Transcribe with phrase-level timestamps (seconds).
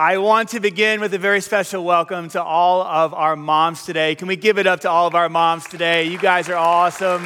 [0.00, 4.14] I want to begin with a very special welcome to all of our moms today.
[4.14, 6.04] Can we give it up to all of our moms today?
[6.04, 7.22] You guys are awesome.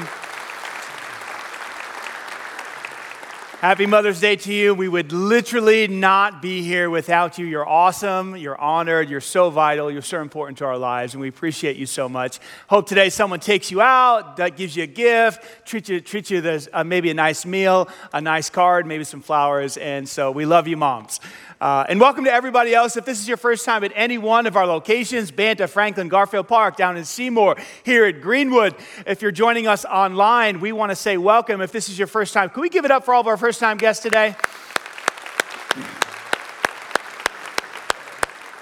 [3.60, 4.74] Happy Mother's Day to you.
[4.74, 7.46] We would literally not be here without you.
[7.46, 8.37] You're awesome.
[8.37, 9.09] You're honored.
[9.09, 9.90] You're so vital.
[9.90, 12.40] You're so important to our lives, and we appreciate you so much.
[12.68, 16.60] Hope today someone takes you out, that gives you a gift, treats you, treats you
[16.73, 19.77] uh, maybe a nice meal, a nice card, maybe some flowers.
[19.77, 21.21] And so we love you, moms.
[21.65, 22.95] Uh, and welcome to everybody else.
[22.95, 26.46] If this is your first time at any one of our locations, Banta, Franklin, Garfield
[26.46, 28.74] Park, down in Seymour, here at Greenwood,
[29.06, 31.62] if you're joining us online, we want to say welcome.
[31.62, 33.38] If this is your first time, can we give it up for all of our
[33.38, 34.37] first time guests today?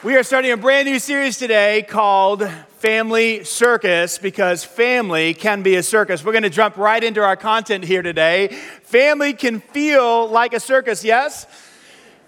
[0.04, 5.74] We are starting a brand new series today called Family Circus because family can be
[5.74, 6.24] a circus.
[6.24, 8.56] We're going to jump right into our content here today.
[8.84, 11.48] Family can feel like a circus, yes?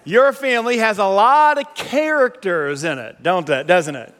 [0.04, 3.66] Your family has a lot of characters in it, don't it?
[3.66, 4.14] Doesn't it?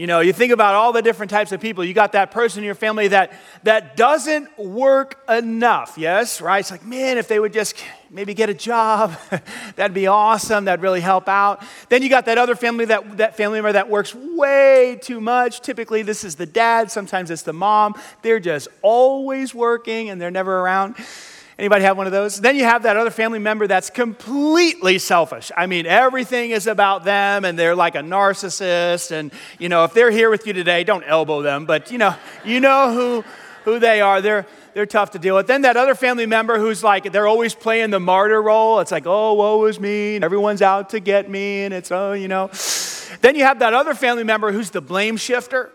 [0.00, 1.84] You know, you think about all the different types of people.
[1.84, 3.32] You got that person in your family that
[3.64, 5.98] that doesn't work enough.
[5.98, 6.60] Yes, right?
[6.60, 7.76] It's like, man, if they would just
[8.08, 9.14] maybe get a job,
[9.76, 10.64] that'd be awesome.
[10.64, 11.62] That'd really help out.
[11.90, 15.60] Then you got that other family that that family member that works way too much.
[15.60, 16.90] Typically, this is the dad.
[16.90, 17.94] Sometimes it's the mom.
[18.22, 20.94] They're just always working and they're never around.
[21.60, 22.40] Anybody have one of those?
[22.40, 25.52] Then you have that other family member that's completely selfish.
[25.54, 29.10] I mean, everything is about them and they're like a narcissist.
[29.10, 32.14] And, you know, if they're here with you today, don't elbow them, but, you know,
[32.46, 33.24] you know who,
[33.64, 34.22] who they are.
[34.22, 35.48] They're, they're tough to deal with.
[35.48, 38.80] Then that other family member who's like, they're always playing the martyr role.
[38.80, 40.14] It's like, oh, woe is me.
[40.14, 41.64] And everyone's out to get me.
[41.64, 42.48] And it's, oh, you know.
[43.20, 45.70] Then you have that other family member who's the blame shifter.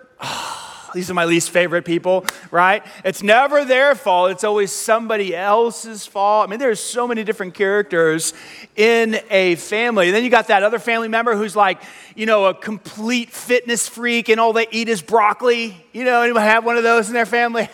[0.95, 2.81] These are my least favorite people, right?
[3.03, 6.47] It's never their fault, it's always somebody else's fault.
[6.47, 8.33] I mean, there's so many different characters
[8.77, 10.07] in a family.
[10.07, 11.81] And then you got that other family member who's like,
[12.15, 15.75] you know, a complete fitness freak and all they eat is broccoli.
[15.91, 17.67] You know, anybody have one of those in their family?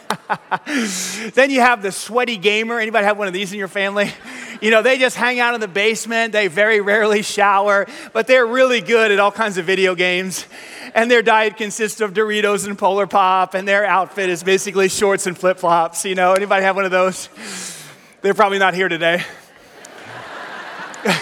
[1.35, 2.79] then you have the sweaty gamer.
[2.79, 4.11] Anybody have one of these in your family?
[4.61, 6.33] You know, they just hang out in the basement.
[6.33, 10.45] They very rarely shower, but they're really good at all kinds of video games
[10.94, 15.27] and their diet consists of Doritos and Polar Pop, and their outfit is basically shorts
[15.27, 16.05] and flip flops.
[16.05, 17.29] You know, anybody have one of those?
[18.22, 19.23] They're probably not here today.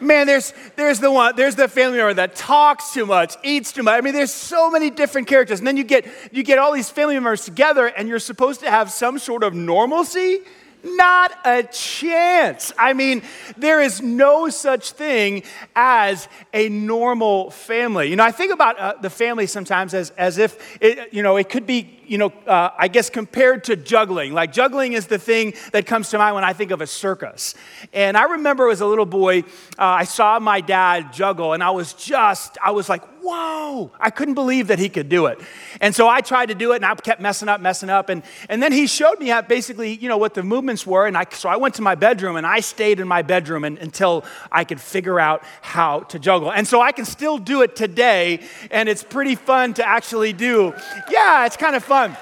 [0.00, 3.82] Man, there's, there's the one, there's the family member that talks too much, eats too
[3.82, 3.94] much.
[3.94, 5.58] I mean, there's so many different characters.
[5.58, 8.70] And then you get, you get all these family members together, and you're supposed to
[8.70, 10.38] have some sort of normalcy
[10.84, 12.72] not a chance.
[12.78, 13.22] I mean,
[13.56, 15.42] there is no such thing
[15.74, 18.08] as a normal family.
[18.10, 21.36] You know, I think about uh, the family sometimes as, as if, it, you know,
[21.36, 24.32] it could be you know, uh, I guess compared to juggling.
[24.32, 27.54] Like juggling is the thing that comes to mind when I think of a circus.
[27.92, 29.42] And I remember as a little boy, uh,
[29.78, 34.34] I saw my dad juggle, and I was just, I was like, whoa, I couldn't
[34.34, 35.38] believe that he could do it.
[35.82, 38.08] And so I tried to do it, and I kept messing up, messing up.
[38.08, 41.06] And, and then he showed me how basically, you know, what the movements were.
[41.06, 43.76] And I, so I went to my bedroom, and I stayed in my bedroom and,
[43.78, 46.50] until I could figure out how to juggle.
[46.50, 50.72] And so I can still do it today, and it's pretty fun to actually do.
[51.10, 52.16] Yeah, it's kind of fun fun.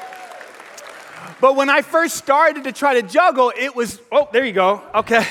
[1.41, 4.81] But when I first started to try to juggle, it was, oh, there you go.
[4.95, 5.27] Okay.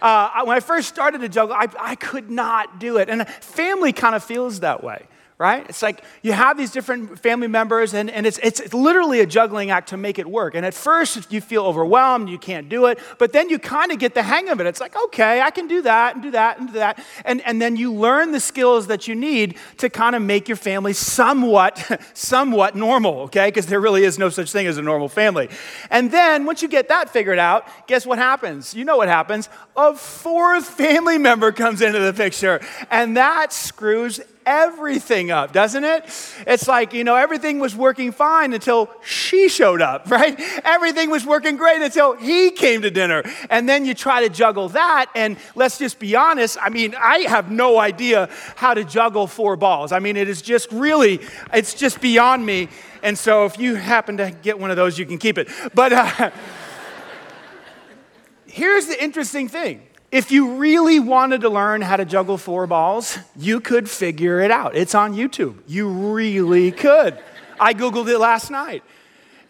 [0.00, 3.10] Uh, when I first started to juggle, I, I could not do it.
[3.10, 5.06] And family kind of feels that way
[5.42, 5.66] right?
[5.68, 9.70] It's like you have these different family members, and, and it's, it's literally a juggling
[9.70, 10.54] act to make it work.
[10.54, 13.98] And at first, you feel overwhelmed, you can't do it, but then you kind of
[13.98, 14.68] get the hang of it.
[14.68, 17.04] It's like, okay, I can do that, and do that, and do that.
[17.24, 20.56] And, and then you learn the skills that you need to kind of make your
[20.56, 23.48] family somewhat, somewhat normal, okay?
[23.48, 25.48] Because there really is no such thing as a normal family.
[25.90, 28.74] And then once you get that figured out, guess what happens?
[28.74, 29.48] You know what happens.
[29.76, 32.60] A fourth family member comes into the picture,
[32.92, 36.04] and that screws everything up, doesn't it?
[36.46, 40.38] It's like, you know, everything was working fine until she showed up, right?
[40.64, 43.22] Everything was working great until he came to dinner.
[43.50, 45.06] And then you try to juggle that.
[45.14, 49.56] And let's just be honest, I mean, I have no idea how to juggle four
[49.56, 49.92] balls.
[49.92, 51.20] I mean, it is just really,
[51.52, 52.68] it's just beyond me.
[53.02, 55.48] And so if you happen to get one of those, you can keep it.
[55.74, 56.30] But uh,
[58.46, 63.18] here's the interesting thing if you really wanted to learn how to juggle four balls,
[63.34, 64.76] you could figure it out.
[64.76, 65.56] It's on YouTube.
[65.66, 67.18] You really could.
[67.58, 68.84] I Googled it last night.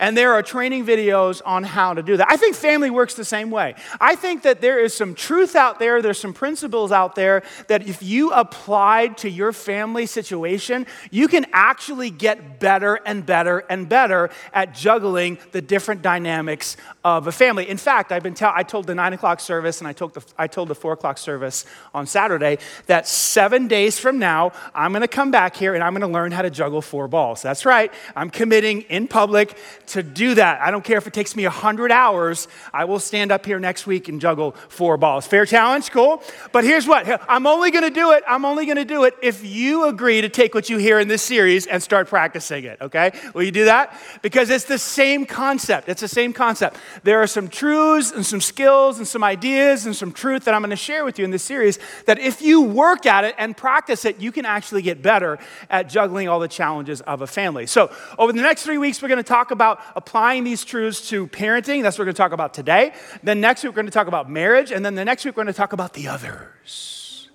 [0.03, 2.27] And there are training videos on how to do that.
[2.29, 3.77] I think family works the same way.
[4.01, 7.87] I think that there is some truth out there, there's some principles out there that
[7.87, 13.89] if you applied to your family situation, you can actually get better and better and
[13.89, 17.69] better at juggling the different dynamics of a family.
[17.69, 20.25] In fact, I've been tell- I told the nine o'clock service and I told, the,
[20.37, 21.65] I told the four o'clock service
[21.95, 26.09] on Saturday that seven days from now, I'm to come back here and I'm to
[26.09, 27.41] learn how to juggle four balls.
[27.41, 27.93] That's right.
[28.17, 29.57] I'm committing in public
[29.93, 30.61] to do that.
[30.61, 33.87] I don't care if it takes me 100 hours, I will stand up here next
[33.87, 35.27] week and juggle four balls.
[35.27, 35.91] Fair challenge?
[35.91, 36.23] Cool.
[36.51, 38.23] But here's what I'm only going to do it.
[38.27, 41.09] I'm only going to do it if you agree to take what you hear in
[41.09, 43.13] this series and start practicing it, okay?
[43.35, 43.95] Will you do that?
[44.23, 45.89] Because it's the same concept.
[45.89, 46.79] It's the same concept.
[47.03, 50.63] There are some truths and some skills and some ideas and some truth that I'm
[50.63, 53.55] going to share with you in this series that if you work at it and
[53.55, 57.67] practice it, you can actually get better at juggling all the challenges of a family.
[57.67, 61.27] So, over the next three weeks, we're going to talk about applying these truths to
[61.29, 61.83] parenting.
[61.83, 62.95] That's what we're going to talk about today.
[63.23, 64.71] Then next week, we're going to talk about marriage.
[64.73, 67.29] And then the next week, we're going to talk about the others.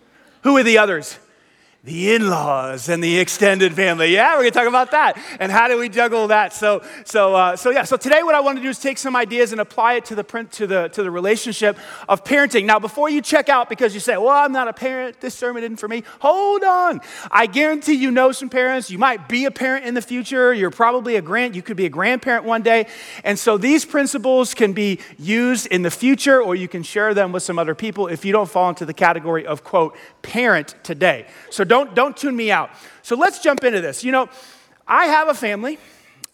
[0.43, 1.19] Who are the others?
[1.83, 4.13] The in-laws and the extended family.
[4.13, 6.53] Yeah, we're gonna talk about that and how do we juggle that.
[6.53, 7.83] So, so, uh, so yeah.
[7.83, 10.15] So today, what I want to do is take some ideas and apply it to
[10.15, 11.77] the print to the to the relationship
[12.09, 12.65] of parenting.
[12.65, 15.21] Now, before you check out because you say, "Well, I'm not a parent.
[15.21, 16.99] This sermon isn't for me." Hold on.
[17.31, 18.89] I guarantee you know some parents.
[18.89, 20.53] You might be a parent in the future.
[20.53, 22.87] You're probably a grant You could be a grandparent one day,
[23.23, 27.31] and so these principles can be used in the future, or you can share them
[27.31, 31.27] with some other people if you don't fall into the category of quote parent today.
[31.49, 32.69] So don't don't, tune me out.
[33.01, 34.03] So let's jump into this.
[34.03, 34.29] You know,
[34.87, 35.77] I have a family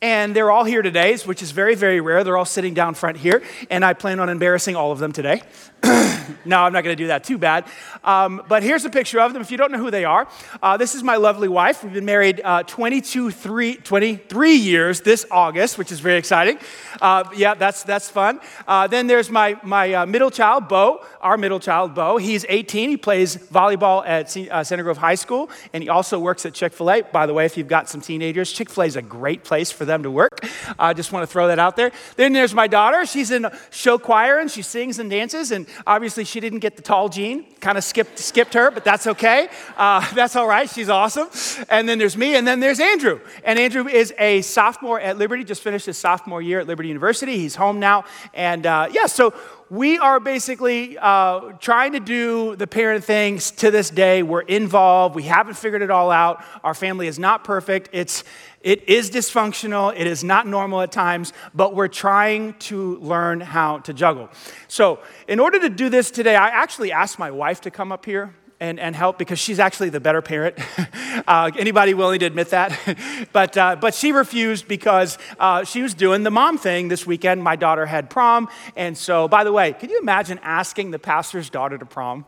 [0.04, 2.26] and they're all here today, which is very, very rare.
[2.26, 5.42] They're all sitting down front here, and I plan on embarrassing all of them today.
[6.46, 7.66] no, I'm not going to do that too bad.
[8.04, 9.42] Um, but here's a picture of them.
[9.42, 10.28] If you don't know who they are,
[10.62, 11.84] uh, this is my lovely wife.
[11.84, 16.58] We've been married uh, 22, three, 23 years this August, which is very exciting.
[17.02, 18.40] Uh, yeah, that's, that's fun.
[18.66, 22.18] Uh, then there's my, my uh, middle child, Bo, our middle child, Bo.
[22.18, 22.90] He's 18.
[22.90, 26.54] He plays volleyball at C- uh, Center Grove High School, and he also works at
[26.54, 27.02] Chick fil A.
[27.02, 29.72] By the way, if you've got some teenagers, Chick fil A is a great place
[29.72, 30.48] for them to work.
[30.80, 31.92] I just want to throw that out there.
[32.16, 33.06] Then there's my daughter.
[33.06, 36.81] She's in show choir, and she sings and dances, and Obviously, she didn't get the
[36.81, 39.50] tall gene, kind of skipped, skipped her, but that's okay.
[39.78, 40.70] Uh, that's all right.
[40.70, 41.30] She's awesome.
[41.70, 43.20] And then there's me, and then there's Andrew.
[43.44, 47.38] And Andrew is a sophomore at Liberty, just finished his sophomore year at Liberty University.
[47.38, 48.06] He's home now.
[48.34, 49.34] And uh, yeah, so
[49.70, 54.22] we are basically uh, trying to do the parent things to this day.
[54.22, 55.16] We're involved.
[55.16, 56.44] We haven't figured it all out.
[56.64, 57.90] Our family is not perfect.
[57.92, 58.24] It's
[58.63, 59.94] it is dysfunctional.
[59.95, 64.30] It is not normal at times, but we're trying to learn how to juggle.
[64.69, 68.06] So, in order to do this today, I actually asked my wife to come up
[68.06, 70.57] here and, and help because she's actually the better parent.
[71.27, 72.98] uh, anybody willing to admit that?
[73.33, 77.44] but, uh, but she refused because uh, she was doing the mom thing this weekend.
[77.44, 78.48] My daughter had prom.
[78.77, 82.25] And so, by the way, can you imagine asking the pastor's daughter to prom?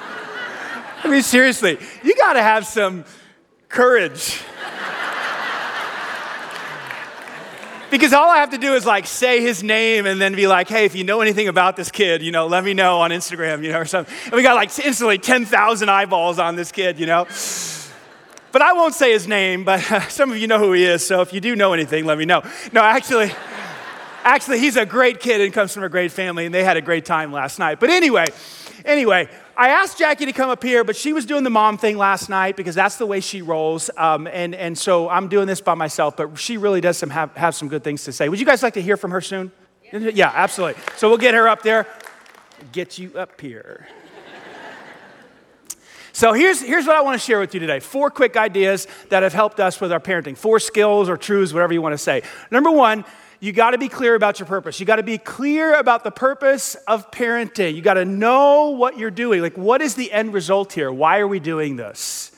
[1.02, 3.06] I mean, seriously, you got to have some
[3.70, 4.42] courage.
[7.90, 10.68] Because all I have to do is like say his name and then be like,
[10.68, 13.64] hey, if you know anything about this kid, you know, let me know on Instagram,
[13.64, 14.14] you know, or something.
[14.26, 17.26] And we got like instantly 10,000 eyeballs on this kid, you know.
[18.52, 21.20] But I won't say his name, but some of you know who he is, so
[21.20, 22.42] if you do know anything, let me know.
[22.72, 23.32] No, actually,
[24.24, 26.82] actually, he's a great kid and comes from a great family, and they had a
[26.82, 27.80] great time last night.
[27.80, 28.26] But anyway,
[28.84, 29.28] anyway,
[29.60, 32.30] I asked Jackie to come up here, but she was doing the mom thing last
[32.30, 33.90] night because that's the way she rolls.
[33.94, 37.36] Um, and, and so I'm doing this by myself, but she really does some, have,
[37.36, 38.30] have some good things to say.
[38.30, 39.52] Would you guys like to hear from her soon?
[39.92, 40.82] Yeah, yeah absolutely.
[40.96, 41.86] So we'll get her up there,
[42.72, 43.86] get you up here.
[46.14, 47.80] So here's, here's what I want to share with you today.
[47.80, 50.38] Four quick ideas that have helped us with our parenting.
[50.38, 52.22] Four skills or truths, whatever you want to say.
[52.50, 53.04] Number one,
[53.40, 54.78] you got to be clear about your purpose.
[54.80, 57.74] You got to be clear about the purpose of parenting.
[57.74, 59.40] You got to know what you're doing.
[59.40, 60.92] Like, what is the end result here?
[60.92, 62.32] Why are we doing this?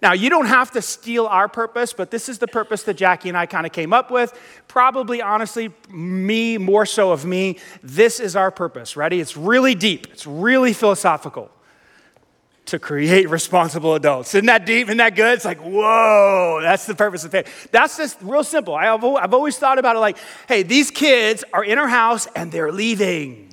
[0.00, 3.30] Now, you don't have to steal our purpose, but this is the purpose that Jackie
[3.30, 4.38] and I kind of came up with.
[4.68, 7.58] Probably, honestly, me, more so of me.
[7.82, 8.96] This is our purpose.
[8.96, 9.20] Ready?
[9.20, 11.50] It's really deep, it's really philosophical
[12.70, 14.34] to create responsible adults.
[14.34, 14.88] Isn't that deep?
[14.88, 15.34] Isn't that good?
[15.34, 17.68] It's like, whoa, that's the purpose of faith.
[17.70, 18.74] That's just real simple.
[18.74, 22.72] I've always thought about it like, hey, these kids are in our house and they're
[22.72, 23.46] leaving.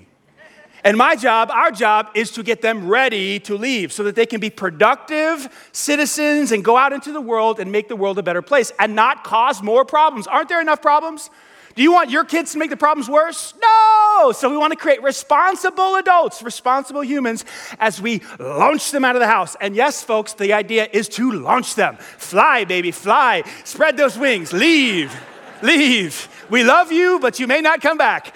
[0.84, 4.28] And my job, our job, is to get them ready to leave so that they
[4.28, 8.24] can be productive citizens and go out into the world and make the world a
[8.24, 10.28] better place and not cause more problems.
[10.28, 11.32] Aren't there enough problems?
[11.76, 13.54] Do you want your kids to make the problems worse?
[13.62, 14.32] No!
[14.34, 17.44] So we want to create responsible adults, responsible humans
[17.80, 19.58] as we launch them out of the house.
[19.60, 21.98] And yes, folks, the idea is to launch them.
[21.98, 23.44] Fly, baby, fly.
[23.66, 24.54] Spread those wings.
[24.54, 25.14] Leave.
[25.62, 26.30] Leave.
[26.50, 28.34] We love you, but you may not come back.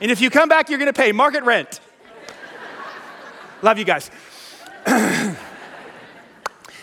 [0.00, 1.80] And if you come back, you're going to pay market rent.
[3.60, 4.08] love you guys.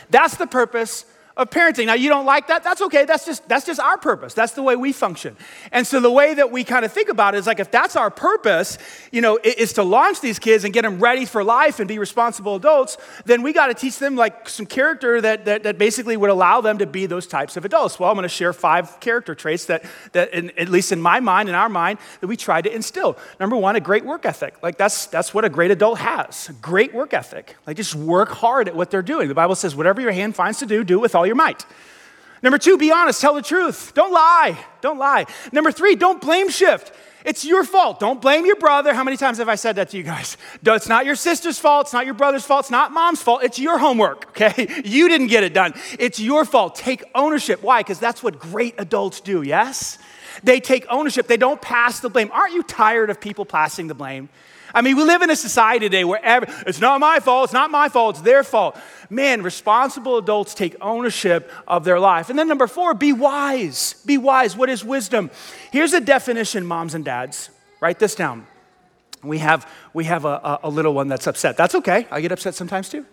[0.09, 1.05] That's the purpose
[1.37, 1.85] of parenting.
[1.85, 3.05] Now you don't like that, that's okay.
[3.05, 4.33] That's just that's just our purpose.
[4.33, 5.37] That's the way we function.
[5.71, 7.95] And so the way that we kind of think about it is like if that's
[7.95, 8.77] our purpose,
[9.11, 11.99] you know, is to launch these kids and get them ready for life and be
[11.99, 16.17] responsible adults, then we got to teach them like some character that, that that basically
[16.17, 17.99] would allow them to be those types of adults.
[17.99, 21.19] Well, I'm going to share five character traits that that in, at least in my
[21.19, 23.15] mind, in our mind, that we try to instill.
[23.39, 24.55] Number one, a great work ethic.
[24.63, 26.49] Like that's that's what a great adult has.
[26.61, 27.55] Great work ethic.
[27.67, 29.27] Like just work hard at what they're doing.
[29.27, 31.65] The Bible says, whatever your hand finds to do, do it with all your might.
[32.41, 33.93] Number two, be honest, tell the truth.
[33.93, 34.57] Don't lie.
[34.81, 35.25] Don't lie.
[35.51, 36.93] Number three, don't blame shift.
[37.25, 37.99] It's your fault.
[37.99, 38.93] Don't blame your brother.
[38.93, 40.37] How many times have I said that to you guys?
[40.65, 41.87] It's not your sister's fault.
[41.87, 42.61] It's not your brother's fault.
[42.61, 43.43] It's not mom's fault.
[43.43, 44.81] It's your homework, okay?
[44.85, 45.73] You didn't get it done.
[45.99, 46.75] It's your fault.
[46.75, 47.61] Take ownership.
[47.63, 47.81] Why?
[47.81, 49.97] Because that's what great adults do, yes?
[50.43, 51.27] They take ownership.
[51.27, 52.29] They don't pass the blame.
[52.31, 54.29] Aren't you tired of people passing the blame?
[54.73, 57.53] I mean, we live in a society today where every, it's not my fault, it's
[57.53, 58.77] not my fault, it's their fault.
[59.09, 62.29] Man, responsible adults take ownership of their life.
[62.29, 63.95] And then number four, be wise.
[64.05, 64.55] Be wise.
[64.55, 65.31] What is wisdom?
[65.71, 67.49] Here's a definition, moms and dads.
[67.79, 68.47] Write this down.
[69.23, 71.57] We have, we have a, a little one that's upset.
[71.57, 72.07] That's okay.
[72.11, 73.05] I get upset sometimes too.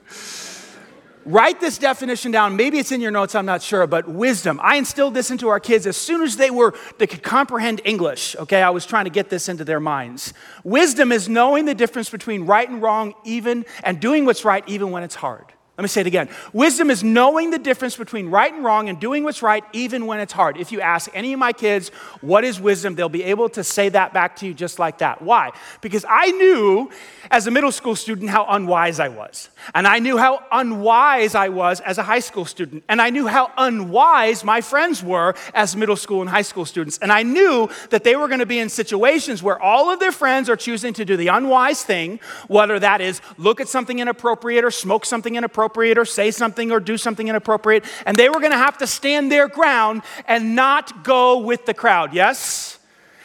[1.26, 2.54] Write this definition down.
[2.54, 4.60] Maybe it's in your notes, I'm not sure, but wisdom.
[4.62, 8.36] I instilled this into our kids as soon as they were they could comprehend English.
[8.36, 10.34] Okay, I was trying to get this into their minds.
[10.64, 14.90] Wisdom is knowing the difference between right and wrong even and doing what's right even
[14.90, 15.46] when it's hard.
[15.76, 16.28] Let me say it again.
[16.52, 20.20] Wisdom is knowing the difference between right and wrong and doing what's right even when
[20.20, 20.56] it's hard.
[20.56, 21.88] If you ask any of my kids,
[22.20, 25.20] what is wisdom, they'll be able to say that back to you just like that.
[25.20, 25.50] Why?
[25.80, 26.92] Because I knew
[27.28, 29.48] as a middle school student how unwise I was.
[29.74, 32.84] And I knew how unwise I was as a high school student.
[32.88, 36.98] And I knew how unwise my friends were as middle school and high school students.
[36.98, 40.12] And I knew that they were going to be in situations where all of their
[40.12, 44.62] friends are choosing to do the unwise thing, whether that is look at something inappropriate
[44.62, 48.40] or smoke something inappropriate inappropriate or say something or do something inappropriate, and they were
[48.40, 52.12] going to have to stand their ground and not go with the crowd.
[52.12, 52.78] Yes?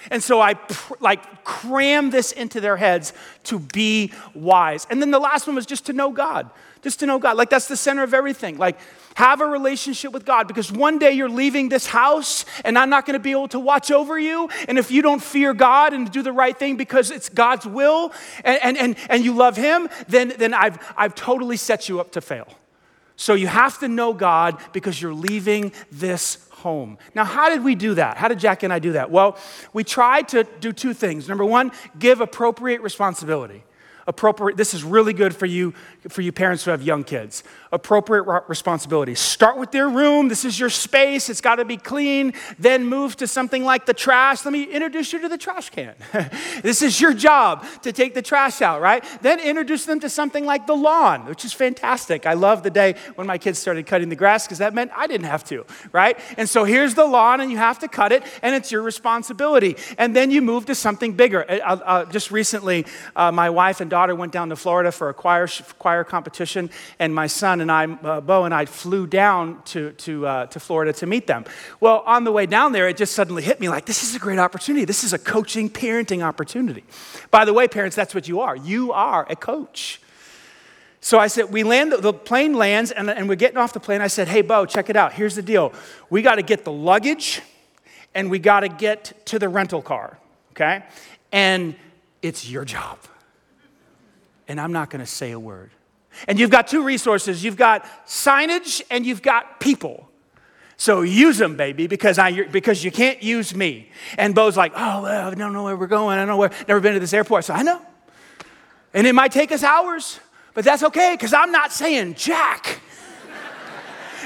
[0.10, 4.88] And so I pr- like cram this into their heads to be wise.
[4.89, 6.50] And then the last one was just to know God.
[6.81, 7.36] Just to know God.
[7.38, 8.57] Like that's the center of everything.
[8.57, 8.77] Like
[9.15, 13.05] have a relationship with God because one day you're leaving this house and I'm not
[13.05, 14.50] going to be able to watch over you.
[14.67, 18.13] And if you don't fear God and do the right thing because it's God's will
[18.45, 22.13] and, and, and, and you love Him, then, then I've, I've totally set you up
[22.13, 22.48] to fail.
[23.17, 26.98] So you have to know God because you're leaving this home.
[27.13, 28.15] Now, how did we do that?
[28.15, 29.12] How did Jack and I do that?
[29.12, 29.38] Well,
[29.74, 31.27] we tried to do two things.
[31.27, 33.63] Number one, give appropriate responsibility
[34.10, 35.72] appropriate this is really good for you
[36.10, 37.44] for you parents who have young kids.
[37.72, 39.13] Appropriate responsibility.
[39.13, 43.16] Start with their room this is your space it's got to be clean then move
[43.18, 44.44] to something like the trash.
[44.44, 45.94] Let me introduce you to the trash can.
[46.63, 49.04] This is your job to take the trash out right?
[49.22, 52.25] Then introduce them to something like the lawn which is fantastic.
[52.25, 55.06] I love the day when my kids started cutting the grass because that meant i
[55.06, 56.18] didn't have to right?
[56.38, 59.78] And so here's the lawn and you have to cut it and it's your responsibility.
[60.00, 61.46] And then you move to something bigger.
[61.50, 65.10] Uh, uh, just recently uh, my wife and daughter daughter went down to Florida for
[65.10, 65.46] a choir,
[65.77, 70.25] choir competition, and my son and I, uh, Bo and I, flew down to, to,
[70.25, 71.44] uh, to Florida to meet them.
[71.82, 74.20] Well, on the way down there, it just suddenly hit me like, this is a
[74.20, 74.86] great opportunity.
[74.86, 76.86] This is a coaching, parenting opportunity.
[77.29, 78.56] By the way, parents, that's what you are.
[78.56, 80.00] You are a coach.
[81.01, 84.00] So I said, we land, the plane lands, and, and we're getting off the plane.
[84.00, 85.12] I said, hey, Bo, check it out.
[85.12, 85.74] Here's the deal.
[86.10, 87.41] We got to get the luggage,
[88.15, 90.18] and we got to get to the rental car,
[90.51, 90.86] okay?
[91.34, 91.75] And
[92.22, 92.98] it's your job
[94.50, 95.72] and I'm not going to say a word.
[96.27, 100.10] And you've got two resources you've got signage and you've got people.
[100.75, 103.91] So use them, baby, because, I, because you can't use me.
[104.18, 106.18] And Bo's like, oh, well, I don't know where we're going.
[106.18, 107.46] I don't know where, never been to this airport.
[107.46, 107.82] So I know.
[108.94, 110.20] And it might take us hours,
[110.53, 112.79] but that's okay because I'm not saying Jack.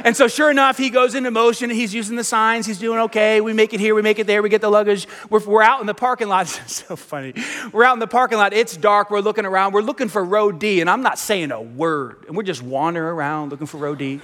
[0.03, 1.69] And so, sure enough, he goes into motion.
[1.69, 2.65] He's using the signs.
[2.65, 3.41] He's doing okay.
[3.41, 3.95] We make it here.
[3.95, 4.41] We make it there.
[4.41, 5.07] We get the luggage.
[5.29, 6.43] We're, we're out in the parking lot.
[6.63, 7.33] It's so funny.
[7.71, 8.53] We're out in the parking lot.
[8.53, 9.11] It's dark.
[9.11, 9.73] We're looking around.
[9.73, 12.25] We're looking for row D, and I'm not saying a word.
[12.27, 14.21] And we're just wandering around looking for row D.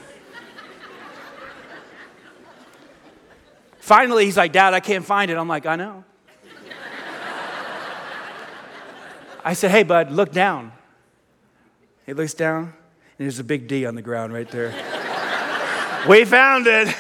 [3.79, 5.37] Finally, he's like, Dad, I can't find it.
[5.37, 6.03] I'm like, I know.
[9.43, 10.71] I said, Hey, bud, look down.
[12.05, 12.73] He looks down, and
[13.17, 14.88] there's a big D on the ground right there.
[16.07, 16.95] We found it.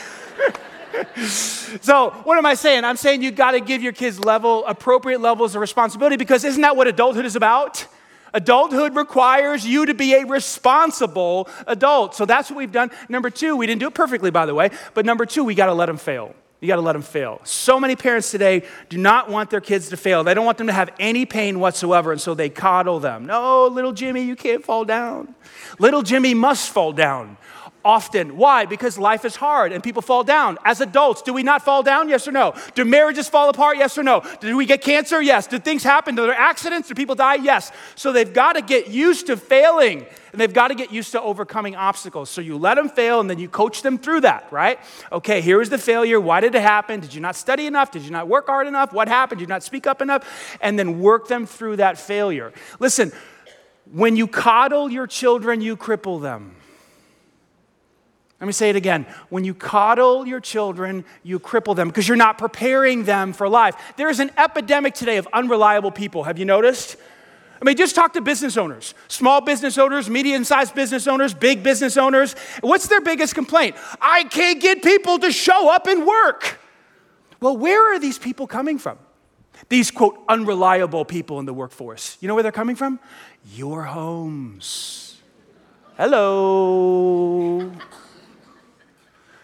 [1.81, 2.83] so, what am I saying?
[2.83, 6.61] I'm saying you got to give your kids level, appropriate levels of responsibility because isn't
[6.61, 7.85] that what adulthood is about?
[8.33, 12.15] Adulthood requires you to be a responsible adult.
[12.15, 12.91] So that's what we've done.
[13.07, 15.67] Number two, we didn't do it perfectly, by the way, but number two, we got
[15.67, 16.35] to let them fail.
[16.59, 17.39] You got to let them fail.
[17.45, 20.25] So many parents today do not want their kids to fail.
[20.25, 23.25] They don't want them to have any pain whatsoever, and so they coddle them.
[23.25, 25.33] No, little Jimmy, you can't fall down.
[25.79, 27.37] Little Jimmy must fall down
[27.83, 28.37] often.
[28.37, 28.65] Why?
[28.65, 30.57] Because life is hard and people fall down.
[30.65, 32.09] As adults, do we not fall down?
[32.09, 32.53] Yes or no?
[32.75, 33.77] Do marriages fall apart?
[33.77, 34.23] Yes or no?
[34.41, 35.21] Do we get cancer?
[35.21, 35.47] Yes.
[35.47, 36.15] Do things happen?
[36.15, 36.89] Do there accidents?
[36.89, 37.35] Do people die?
[37.35, 37.71] Yes.
[37.95, 41.21] So they've got to get used to failing and they've got to get used to
[41.21, 42.29] overcoming obstacles.
[42.29, 44.79] So you let them fail and then you coach them through that, right?
[45.11, 46.19] Okay, here is the failure.
[46.19, 46.99] Why did it happen?
[46.99, 47.91] Did you not study enough?
[47.91, 48.93] Did you not work hard enough?
[48.93, 49.39] What happened?
[49.39, 50.57] Did you not speak up enough?
[50.61, 52.53] And then work them through that failure.
[52.79, 53.11] Listen,
[53.91, 56.55] when you coddle your children, you cripple them.
[58.39, 59.05] Let me say it again.
[59.29, 63.75] When you coddle your children, you cripple them because you're not preparing them for life.
[63.97, 66.23] There is an epidemic today of unreliable people.
[66.23, 66.95] Have you noticed?
[67.61, 71.61] I mean, just talk to business owners, small business owners, medium sized business owners, big
[71.63, 72.33] business owners.
[72.61, 73.75] What's their biggest complaint?
[73.99, 76.59] I can't get people to show up and work.
[77.41, 78.97] Well, where are these people coming from?
[79.67, 82.17] These, quote, unreliable people in the workforce.
[82.21, 82.99] You know where they're coming from?
[83.53, 85.17] Your homes.
[85.97, 87.69] Hello.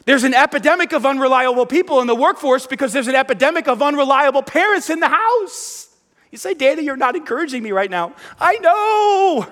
[0.05, 4.43] There's an epidemic of unreliable people in the workforce because there's an epidemic of unreliable
[4.43, 5.89] parents in the house.
[6.31, 8.13] You say, Danny, you're not encouraging me right now.
[8.39, 9.47] I know,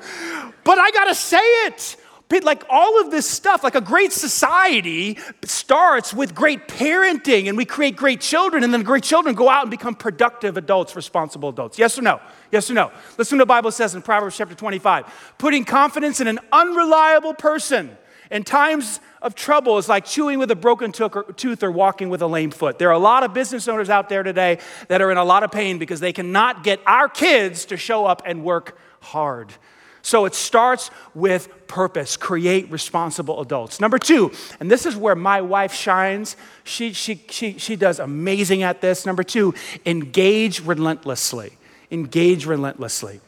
[0.64, 1.98] but I gotta say it.
[2.42, 7.64] Like all of this stuff, like a great society starts with great parenting, and we
[7.64, 11.78] create great children, and then great children go out and become productive adults, responsible adults.
[11.78, 12.20] Yes or no?
[12.52, 12.92] Yes or no?
[13.20, 15.36] Listen to what the Bible says in Proverbs chapter 25.
[15.38, 17.96] Putting confidence in an unreliable person
[18.34, 22.28] in times of trouble is like chewing with a broken tooth or walking with a
[22.28, 22.80] lame foot.
[22.80, 25.44] There are a lot of business owners out there today that are in a lot
[25.44, 29.54] of pain because they cannot get our kids to show up and work hard.
[30.02, 32.18] So it starts with purpose.
[32.18, 33.80] Create responsible adults.
[33.80, 36.36] Number two, and this is where my wife shines.
[36.64, 39.06] She, she, she, she does amazing at this.
[39.06, 39.54] Number two,
[39.86, 41.58] engage relentlessly.
[41.92, 43.22] Engage relentlessly.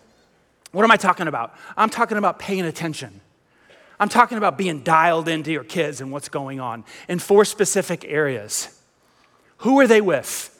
[0.71, 1.55] What am I talking about?
[1.77, 3.21] I'm talking about paying attention.
[3.99, 8.05] I'm talking about being dialed into your kids and what's going on in four specific
[8.05, 8.69] areas.
[9.59, 10.51] Who are they with?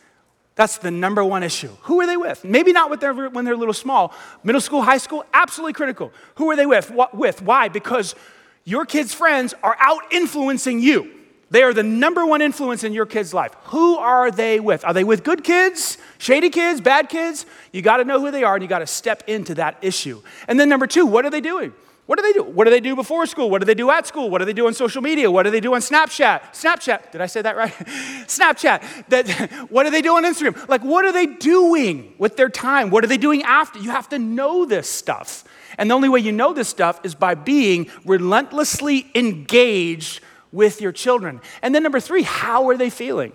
[0.55, 1.69] That's the number one issue.
[1.81, 2.45] Who are they with?
[2.45, 4.13] Maybe not with their, when they're a little small.
[4.43, 6.13] Middle school, high school, absolutely critical.
[6.35, 6.91] Who are they with?
[6.91, 7.41] What, with?
[7.41, 7.67] Why?
[7.67, 8.15] Because
[8.63, 11.11] your kids' friends are out influencing you.
[11.51, 13.53] They are the number one influence in your kid's life.
[13.65, 14.83] Who are they with?
[14.85, 17.45] Are they with good kids, shady kids, bad kids?
[17.71, 20.21] You got to know who they are and you got to step into that issue.
[20.47, 21.73] And then number two, what are they doing?
[22.05, 22.43] What do they do?
[22.43, 23.49] What do they do before school?
[23.49, 24.29] What do they do at school?
[24.29, 25.31] What do they do on social media?
[25.31, 26.53] What do they do on Snapchat?
[26.53, 27.71] Snapchat, did I say that right?
[28.27, 29.07] Snapchat.
[29.09, 29.27] That,
[29.71, 30.67] what do they do on Instagram?
[30.69, 32.91] Like, what are they doing with their time?
[32.91, 33.79] What are they doing after?
[33.79, 35.43] You have to know this stuff.
[35.79, 40.91] And the only way you know this stuff is by being relentlessly engaged with your
[40.91, 41.41] children.
[41.63, 43.33] And then, number three, how are they feeling?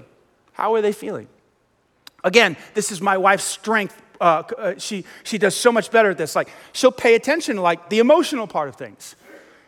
[0.53, 1.29] How are they feeling?
[2.23, 6.19] Again, this is my wife's strength uh, uh, she, she does so much better at
[6.19, 6.37] this.
[6.37, 9.17] Like, she'll pay attention to like the emotional part of things.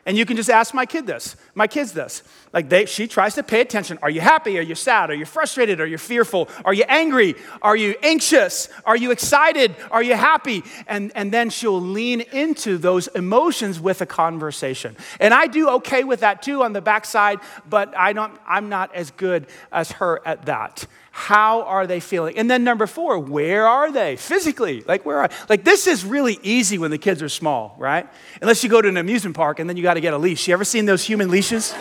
[0.05, 2.23] And you can just ask my kid this, my kids this.
[2.53, 3.99] Like they, she tries to pay attention.
[4.03, 4.59] Are you happy?
[4.59, 5.11] Are you sad?
[5.11, 5.81] Are you frustrated?
[5.81, 6.49] Are you fearful?
[6.65, 7.35] Are you angry?
[7.62, 8.69] Are you anxious?
[8.85, 9.75] Are you excited?
[9.91, 10.62] Are you happy?
[10.87, 14.97] And, and then she'll lean into those emotions with a conversation.
[15.19, 18.95] And I do okay with that too on the backside, but I don't, I'm not
[18.95, 20.87] as good as her at that.
[21.11, 22.38] How are they feeling?
[22.38, 24.83] And then number four, where are they physically?
[24.83, 28.09] Like, where are, like this is really easy when the kids are small, right?
[28.41, 30.49] Unless you go to an amusement park and then you got to get a leash.
[30.49, 31.75] You ever seen those human leashes?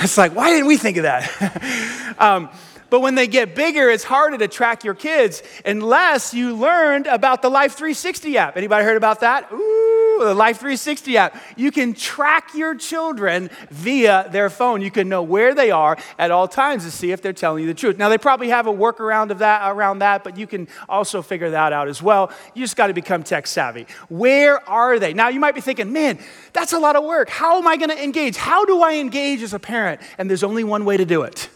[0.00, 2.14] It's like, why didn't we think of that?
[2.18, 2.48] um,
[2.90, 7.40] but when they get bigger, it's harder to track your kids unless you learned about
[7.40, 8.56] the Life 360 app.
[8.56, 9.50] Anybody heard about that?
[9.52, 9.89] Ooh,
[10.24, 11.36] the Life 360 app.
[11.56, 14.80] You can track your children via their phone.
[14.80, 17.66] You can know where they are at all times to see if they're telling you
[17.66, 17.98] the truth.
[17.98, 21.50] Now, they probably have a workaround of that around that, but you can also figure
[21.50, 22.32] that out as well.
[22.54, 23.86] You just got to become tech savvy.
[24.08, 25.14] Where are they?
[25.14, 26.18] Now, you might be thinking, man,
[26.52, 27.28] that's a lot of work.
[27.28, 28.36] How am I going to engage?
[28.36, 30.00] How do I engage as a parent?
[30.18, 31.48] And there's only one way to do it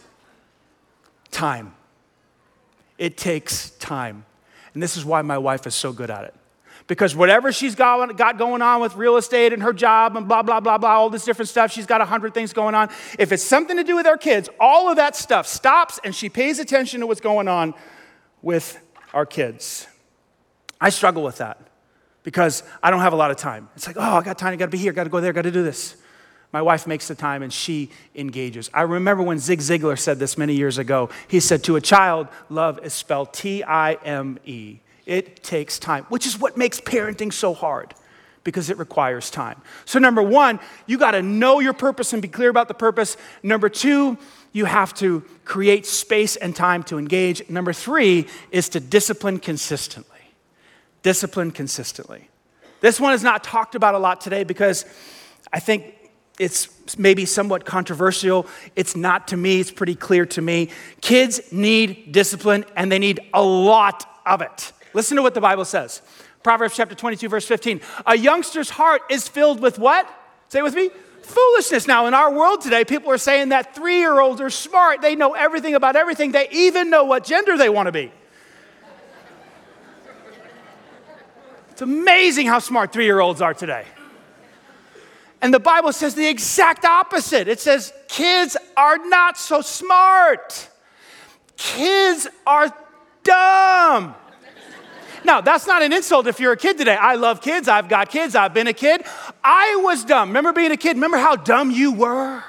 [1.35, 1.73] time.
[2.97, 4.25] It takes time.
[4.73, 6.33] And this is why my wife is so good at it.
[6.87, 10.43] Because whatever she's got, got going on with real estate and her job and blah,
[10.43, 12.89] blah, blah, blah, all this different stuff, she's got a hundred things going on.
[13.17, 16.29] If it's something to do with our kids, all of that stuff stops and she
[16.29, 17.73] pays attention to what's going on
[18.43, 18.79] with
[19.13, 19.87] our kids.
[20.79, 21.59] I struggle with that
[22.21, 23.69] because I don't have a lot of time.
[23.75, 25.63] It's like, oh, I got time, I gotta be here, gotta go there, gotta do
[25.63, 25.95] this.
[26.51, 28.69] My wife makes the time and she engages.
[28.73, 31.09] I remember when Zig Ziglar said this many years ago.
[31.27, 34.79] He said, To a child, love is spelled T I M E.
[35.05, 37.93] It takes time, which is what makes parenting so hard
[38.43, 39.61] because it requires time.
[39.85, 43.17] So, number one, you got to know your purpose and be clear about the purpose.
[43.43, 44.17] Number two,
[44.53, 47.49] you have to create space and time to engage.
[47.49, 50.15] Number three is to discipline consistently.
[51.03, 52.29] Discipline consistently.
[52.81, 54.85] This one is not talked about a lot today because
[55.51, 55.93] I think
[56.39, 58.47] it's maybe somewhat controversial.
[58.75, 60.69] It's not to me, it's pretty clear to me.
[61.01, 64.71] Kids need discipline and they need a lot of it.
[64.95, 66.01] Listen to what the Bible says
[66.41, 67.81] Proverbs chapter 22, verse 15.
[68.05, 70.09] A youngster's heart is filled with what?
[70.47, 70.89] Say with me.
[71.21, 71.85] Foolishness.
[71.85, 75.01] Now, in our world today, people are saying that three year olds are smart.
[75.01, 76.31] They know everything about everything.
[76.31, 78.11] They even know what gender they want to be.
[81.71, 83.85] It's amazing how smart three year olds are today.
[85.41, 87.49] And the Bible says the exact opposite.
[87.49, 90.69] It says kids are not so smart,
[91.57, 92.73] kids are
[93.23, 94.15] dumb.
[95.25, 96.95] Now, that's not an insult if you're a kid today.
[96.95, 97.67] I love kids.
[97.67, 98.35] I've got kids.
[98.35, 99.03] I've been a kid.
[99.43, 100.29] I was dumb.
[100.29, 100.95] Remember being a kid?
[100.95, 102.43] Remember how dumb you were?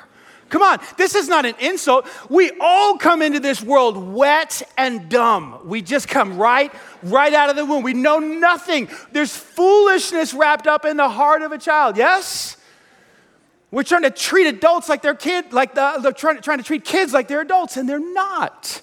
[0.49, 2.07] Come on, this is not an insult.
[2.31, 5.61] We all come into this world wet and dumb.
[5.65, 7.83] We just come right, right out of the womb.
[7.83, 8.89] We know nothing.
[9.11, 11.97] There's foolishness wrapped up in the heart of a child.
[11.97, 12.57] Yes?
[13.73, 16.85] We're trying to treat adults like they're kids, like the, they're trying, trying to treat
[16.85, 18.83] kids like they're adults, and they're not.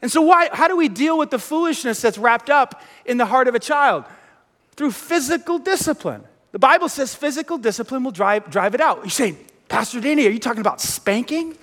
[0.00, 3.26] And so, why, how do we deal with the foolishness that's wrapped up in the
[3.26, 4.04] heart of a child?
[4.76, 6.22] Through physical discipline.
[6.52, 9.04] The Bible says physical discipline will drive, drive it out.
[9.04, 9.36] You say,
[9.68, 11.56] Pastor Danny, are you talking about spanking?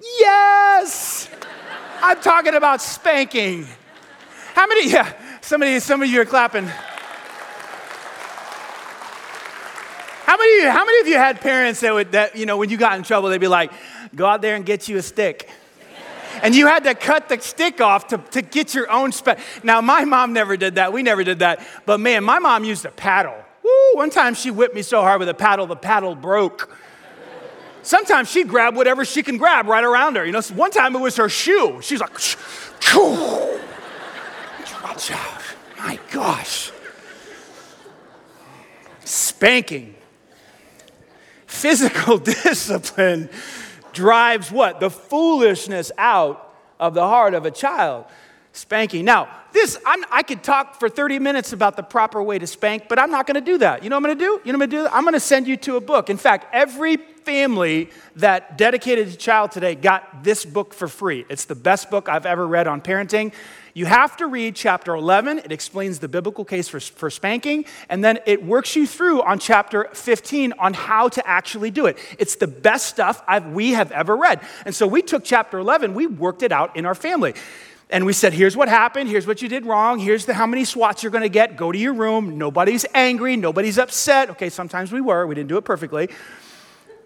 [0.00, 1.28] Yes!
[2.02, 3.66] I'm talking about spanking.
[4.54, 6.66] How many, yeah, somebody, some of you are clapping.
[10.26, 12.76] How many, how many of you had parents that would, that, you know, when you
[12.76, 13.72] got in trouble, they'd be like,
[14.14, 15.48] go out there and get you a stick?
[16.42, 19.38] And you had to cut the stick off to, to get your own spec.
[19.62, 20.92] Now, my mom never did that.
[20.92, 21.66] We never did that.
[21.86, 23.36] But man, my mom used a paddle.
[23.62, 26.70] Woo, one time she whipped me so hard with a paddle, the paddle broke.
[27.82, 30.24] Sometimes she grabbed whatever she can grab right around her.
[30.24, 31.80] You know, one time it was her shoe.
[31.82, 32.12] She's like,
[34.82, 35.42] watch out.
[35.78, 36.72] My gosh.
[39.04, 39.94] Spanking.
[41.46, 43.28] Physical discipline
[43.94, 44.80] drives what?
[44.80, 48.04] The foolishness out of the heart of a child.
[48.52, 49.04] Spanking.
[49.04, 52.84] Now, this, I'm, i could talk for 30 minutes about the proper way to spank,
[52.88, 53.82] but I'm not going to do that.
[53.82, 54.40] You know what I'm going to do?
[54.44, 54.94] You know what I'm going to do?
[54.94, 56.08] I'm going to send you to a book.
[56.08, 61.24] In fact, every family that dedicated a child today got this book for free.
[61.28, 63.32] It's the best book I've ever read on parenting.
[63.76, 65.40] You have to read chapter 11.
[65.40, 69.40] It explains the biblical case for, for spanking, and then it works you through on
[69.40, 71.98] chapter 15 on how to actually do it.
[72.16, 74.42] It's the best stuff I've, we have ever read.
[74.64, 77.34] And so we took chapter 11, we worked it out in our family.
[77.90, 80.64] And we said, here's what happened, here's what you did wrong, here's the, how many
[80.64, 81.56] swats you're gonna get.
[81.56, 82.38] Go to your room.
[82.38, 84.30] Nobody's angry, nobody's upset.
[84.30, 86.10] Okay, sometimes we were, we didn't do it perfectly.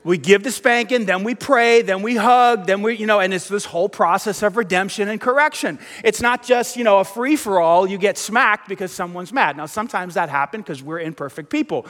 [0.09, 3.35] We give the spanking, then we pray, then we hug, then we, you know, and
[3.35, 5.79] it's this whole process of redemption and correction.
[6.03, 9.59] It's not just, you know, a free for all, you get smacked because someone's mad.
[9.59, 11.87] Now, sometimes that happens because we're imperfect people.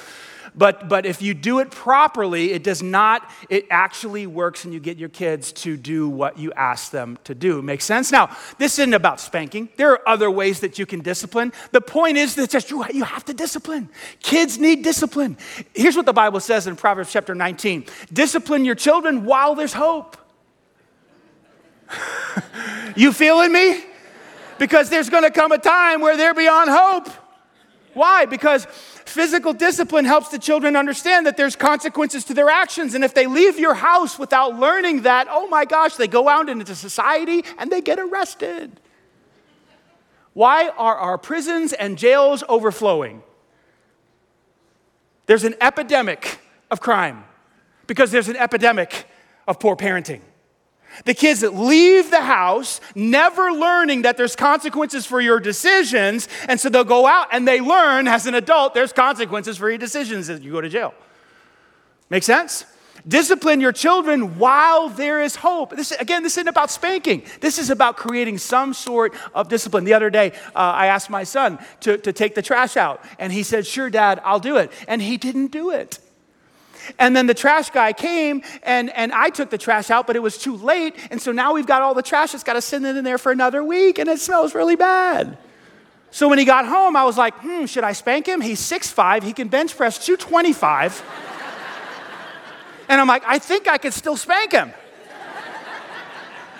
[0.54, 4.80] But, but if you do it properly, it does not, it actually works and you
[4.80, 7.62] get your kids to do what you ask them to do.
[7.62, 8.10] Makes sense?
[8.10, 9.68] Now, this isn't about spanking.
[9.76, 11.52] There are other ways that you can discipline.
[11.70, 13.88] The point is that just, you, you have to discipline.
[14.20, 15.36] Kids need discipline.
[15.74, 20.16] Here's what the Bible says in Proverbs chapter 19 discipline your children while there's hope.
[22.96, 23.84] you feeling me?
[24.58, 27.08] Because there's going to come a time where they're beyond hope.
[27.94, 28.26] Why?
[28.26, 32.94] Because physical discipline helps the children understand that there's consequences to their actions.
[32.94, 36.48] And if they leave your house without learning that, oh my gosh, they go out
[36.48, 38.80] into society and they get arrested.
[40.34, 43.22] Why are our prisons and jails overflowing?
[45.28, 46.40] there's an epidemic
[46.70, 47.22] of crime
[47.88, 49.06] because there's an epidemic
[49.48, 50.20] of poor parenting.
[51.04, 56.60] The kids that leave the house never learning that there's consequences for your decisions, and
[56.60, 60.30] so they'll go out and they learn as an adult there's consequences for your decisions
[60.30, 60.94] as you go to jail.
[62.10, 62.64] Make sense?
[63.06, 65.76] Discipline your children while there is hope.
[65.76, 67.22] This, again, this isn't about spanking.
[67.40, 69.84] This is about creating some sort of discipline.
[69.84, 73.32] The other day, uh, I asked my son to, to take the trash out, and
[73.32, 74.72] he said, Sure, Dad, I'll do it.
[74.88, 76.00] And he didn't do it.
[76.98, 80.20] And then the trash guy came and, and I took the trash out, but it
[80.20, 80.94] was too late.
[81.10, 83.32] And so now we've got all the trash that's got to sit in there for
[83.32, 85.36] another week and it smells really bad.
[86.10, 88.40] So when he got home, I was like, hmm, should I spank him?
[88.40, 91.02] He's 6'5, he can bench press 225.
[92.88, 94.72] and I'm like, I think I could still spank him.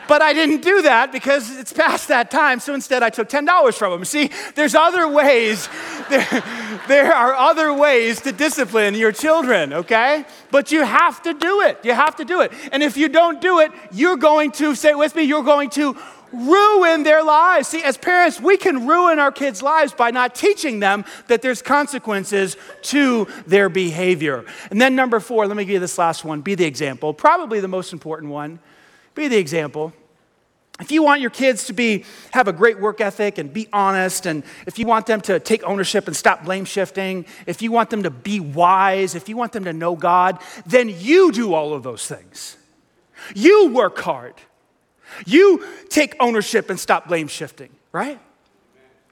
[0.09, 2.61] But I didn't do that because it's past that time.
[2.61, 4.05] So instead, I took $10 from him.
[4.05, 5.69] See, there's other ways.
[6.09, 6.43] There,
[6.89, 10.25] there are other ways to discipline your children, okay?
[10.51, 11.79] But you have to do it.
[11.85, 12.51] You have to do it.
[12.73, 15.95] And if you don't do it, you're going to, say with me, you're going to
[16.33, 17.69] ruin their lives.
[17.69, 21.61] See, as parents, we can ruin our kids' lives by not teaching them that there's
[21.61, 24.45] consequences to their behavior.
[24.71, 27.61] And then, number four, let me give you this last one be the example, probably
[27.61, 28.61] the most important one.
[29.19, 29.93] Be the example.
[30.79, 34.27] If you want your kids to be, have a great work ethic and be honest,
[34.27, 37.91] and if you want them to take ownership and stop blame shifting, if you want
[37.91, 41.75] them to be wise, if you want them to know God, then you do all
[41.75, 42.59] of those things.
[43.35, 44.35] You work hard.
[45.27, 48.21] You take ownership and stop blame shifting, right?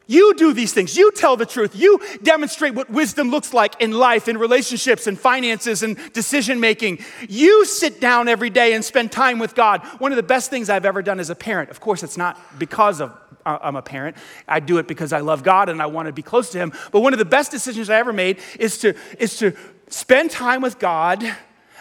[0.06, 0.96] You do these things.
[0.96, 1.74] You tell the truth.
[1.74, 7.04] You demonstrate what wisdom looks like in life, in relationships, in finances, and decision making.
[7.28, 9.84] You sit down every day and spend time with God.
[9.98, 12.38] One of the best things I've ever done as a parent, of course, it's not
[12.58, 14.16] because of uh, I'm a parent.
[14.48, 16.72] I do it because I love God and I want to be close to Him.
[16.90, 19.52] But one of the best decisions I ever made is to, is to
[19.88, 21.24] spend time with God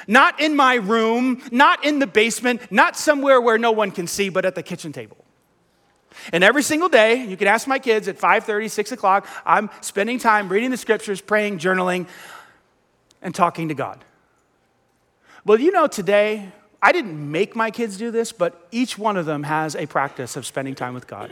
[0.08, 4.30] not in my room, not in the basement, not somewhere where no one can see,
[4.30, 5.25] but at the kitchen table.
[6.34, 10.20] And every single day, you can ask my kids at 5:30, 6 o'clock, I'm spending
[10.20, 12.08] time reading the scriptures, praying, journaling,
[13.22, 14.04] and talking to God.
[15.46, 19.26] Well, you know, today, I didn't make my kids do this, but each one of
[19.26, 21.32] them has a practice of spending time with God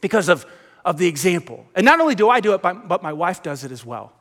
[0.00, 0.46] because of,
[0.84, 1.66] of the example.
[1.74, 4.12] And not only do I do it, but my wife does it as well.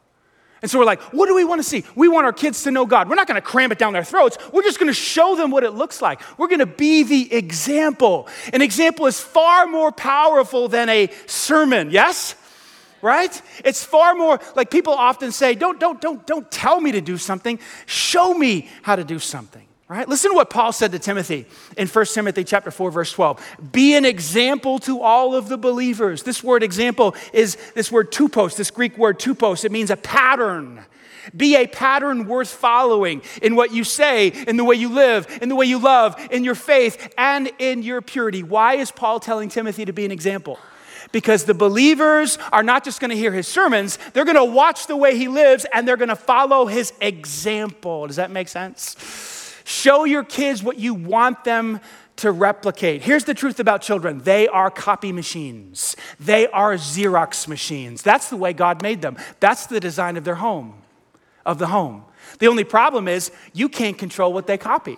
[0.61, 1.83] And so we're like, what do we want to see?
[1.95, 3.09] We want our kids to know God.
[3.09, 4.37] We're not going to cram it down their throats.
[4.51, 6.21] We're just going to show them what it looks like.
[6.39, 8.27] We're going to be the example.
[8.53, 12.35] An example is far more powerful than a sermon, yes?
[13.03, 13.39] Right?
[13.63, 17.17] It's far more like people often say, don't, don't, don't, don't tell me to do
[17.17, 17.59] something.
[17.85, 19.66] Show me how to do something.
[19.89, 20.07] Right?
[20.07, 21.45] Listen to what Paul said to Timothy
[21.77, 23.57] in 1 Timothy chapter 4 verse 12.
[23.71, 26.23] Be an example to all of the believers.
[26.23, 29.63] This word example is this word tupos, this Greek word tupos.
[29.63, 30.83] It means a pattern.
[31.35, 35.47] Be a pattern worth following in what you say, in the way you live, in
[35.47, 38.43] the way you love, in your faith, and in your purity.
[38.43, 40.59] Why is Paul telling Timothy to be an example?
[41.13, 44.87] Because the believers are not just going to hear his sermons, they're going to watch
[44.87, 48.07] the way he lives and they're going to follow his example.
[48.07, 49.36] Does that make sense?
[49.67, 51.81] Show your kids what you want them
[52.15, 53.01] to replicate.
[53.01, 58.01] Here's the truth about children they are copy machines, they are Xerox machines.
[58.01, 60.75] That's the way God made them, that's the design of their home,
[61.45, 62.05] of the home.
[62.39, 64.95] The only problem is you can't control what they copy.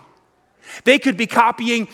[0.84, 1.88] They could be copying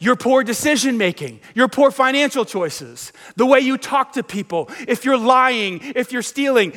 [0.00, 5.04] your poor decision making, your poor financial choices, the way you talk to people, if
[5.04, 6.72] you're lying, if you're stealing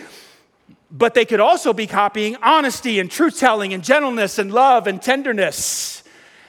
[0.92, 5.02] but they could also be copying honesty and truth telling and gentleness and love and
[5.02, 6.04] tenderness.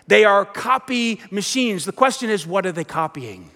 [0.09, 1.85] They are copy machines.
[1.85, 3.51] The question is, what are they copying?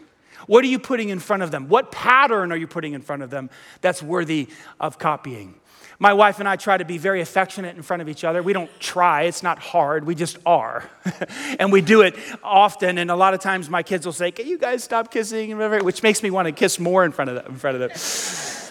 [0.47, 1.69] What are you putting in front of them?
[1.69, 5.61] What pattern are you putting in front of them that's worthy of copying?
[5.99, 8.43] My wife and I try to be very affectionate in front of each other.
[8.43, 10.89] We don't try, it's not hard, we just are.
[11.59, 12.99] and we do it often.
[12.99, 15.57] And a lot of times my kids will say, Can you guys stop kissing?
[15.57, 17.55] Which makes me want to kiss more in front of them.
[17.55, 18.66] In front of them.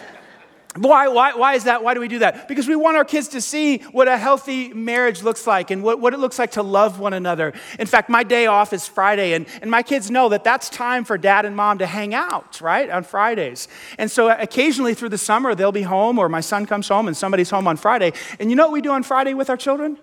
[0.78, 1.82] Why, why, why is that?
[1.82, 2.48] Why do we do that?
[2.48, 6.00] Because we want our kids to see what a healthy marriage looks like and what,
[6.00, 7.52] what it looks like to love one another.
[7.78, 11.04] In fact, my day off is Friday, and, and my kids know that that's time
[11.04, 13.68] for dad and mom to hang out, right, on Fridays.
[13.98, 17.16] And so occasionally through the summer, they'll be home, or my son comes home and
[17.16, 18.12] somebody's home on Friday.
[18.38, 19.98] And you know what we do on Friday with our children?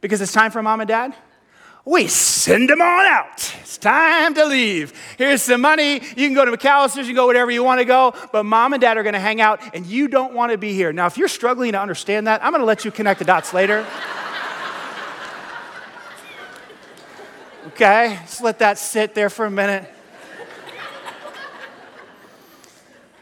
[0.00, 1.14] Because it's time for mom and dad?
[1.84, 3.54] We send them on out.
[3.60, 4.92] It's time to leave.
[5.18, 5.94] Here's some money.
[5.94, 8.72] You can go to McAlister's, you can go wherever you want to go, but mom
[8.72, 10.92] and dad are going to hang out and you don't want to be here.
[10.92, 13.52] Now, if you're struggling to understand that, I'm going to let you connect the dots
[13.52, 13.86] later.
[17.64, 19.90] Okay, just let that sit there for a minute.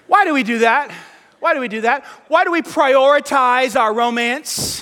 [0.08, 0.90] Why do we do that?
[1.38, 2.04] Why do we do that?
[2.26, 4.79] Why do we prioritize our romance?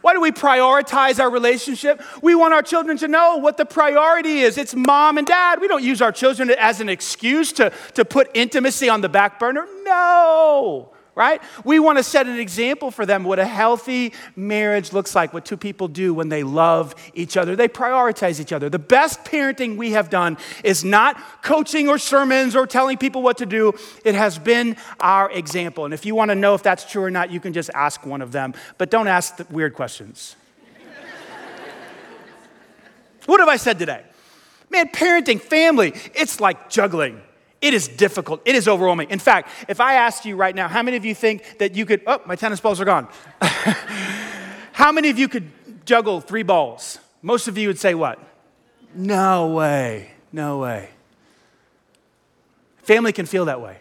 [0.00, 2.02] Why do we prioritize our relationship?
[2.22, 4.56] We want our children to know what the priority is.
[4.56, 5.60] It's mom and dad.
[5.60, 9.38] We don't use our children as an excuse to, to put intimacy on the back
[9.38, 9.66] burner.
[9.84, 11.42] No right?
[11.64, 15.44] We want to set an example for them what a healthy marriage looks like, what
[15.44, 17.56] two people do when they love each other.
[17.56, 18.70] They prioritize each other.
[18.70, 23.38] The best parenting we have done is not coaching or sermons or telling people what
[23.38, 23.72] to do,
[24.04, 25.84] it has been our example.
[25.84, 28.06] And if you want to know if that's true or not, you can just ask
[28.06, 30.36] one of them, but don't ask the weird questions.
[33.26, 34.04] what have I said today?
[34.70, 37.20] Man, parenting, family, it's like juggling.
[37.60, 38.40] It is difficult.
[38.44, 39.10] It is overwhelming.
[39.10, 41.86] In fact, if I asked you right now, how many of you think that you
[41.86, 43.08] could, oh, my tennis balls are gone.
[44.72, 45.50] how many of you could
[45.84, 46.98] juggle three balls?
[47.20, 48.20] Most of you would say what?
[48.94, 50.12] No way.
[50.32, 50.90] No way.
[52.78, 53.78] Family can feel that way.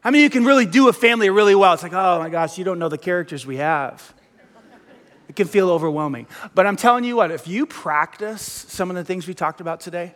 [0.00, 1.72] How many of you can really do a family really well?
[1.72, 4.14] It's like, oh my gosh, you don't know the characters we have.
[5.28, 6.26] It can feel overwhelming.
[6.54, 9.80] But I'm telling you what, if you practice some of the things we talked about
[9.80, 10.14] today,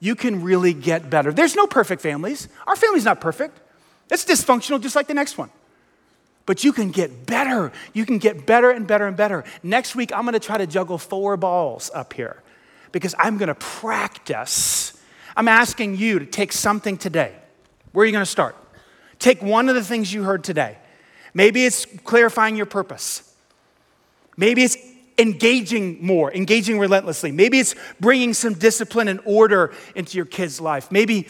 [0.00, 1.32] you can really get better.
[1.32, 2.48] There's no perfect families.
[2.66, 3.58] Our family's not perfect.
[4.10, 5.50] It's dysfunctional just like the next one.
[6.44, 7.72] But you can get better.
[7.92, 9.44] You can get better and better and better.
[9.62, 12.42] Next week, I'm gonna try to juggle four balls up here
[12.92, 14.92] because I'm gonna practice.
[15.36, 17.34] I'm asking you to take something today.
[17.92, 18.54] Where are you gonna start?
[19.18, 20.78] Take one of the things you heard today.
[21.34, 23.34] Maybe it's clarifying your purpose.
[24.36, 24.76] Maybe it's
[25.18, 27.32] engaging more, engaging relentlessly.
[27.32, 30.90] Maybe it's bringing some discipline and order into your kid's life.
[30.90, 31.28] Maybe,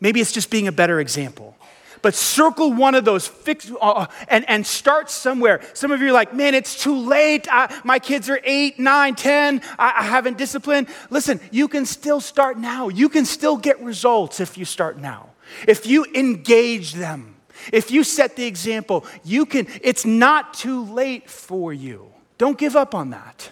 [0.00, 1.56] maybe it's just being a better example.
[2.02, 5.60] But circle one of those fix, uh, uh and, and start somewhere.
[5.74, 7.46] Some of you are like, man, it's too late.
[7.50, 9.60] I, my kids are eight, nine, ten.
[9.78, 10.88] I, I haven't disciplined.
[11.10, 12.88] Listen, you can still start now.
[12.88, 15.30] You can still get results if you start now.
[15.66, 17.36] If you engage them,
[17.72, 22.09] if you set the example, you can, it's not too late for you.
[22.40, 23.50] Don't give up on that.